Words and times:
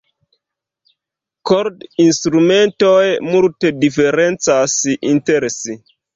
Kord-instrumentoj 1.49 3.03
multe 3.27 3.73
diferencas 3.85 4.79
inter 5.13 5.49
si. 5.61 5.79